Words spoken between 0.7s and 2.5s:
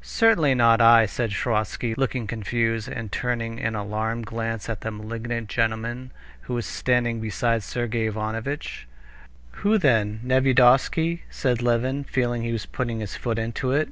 I," said Sviazhsky, looking